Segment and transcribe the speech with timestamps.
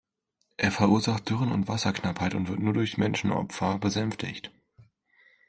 [0.57, 4.51] Er verursacht Dürren und Wasserknappheit und wird nur durch Menschenopfer besänftigt.